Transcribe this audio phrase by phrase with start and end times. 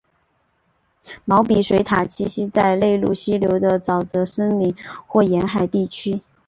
[1.25, 6.21] 毛鼻水獭栖息在内陆溪流的沼泽森林或沿海地区。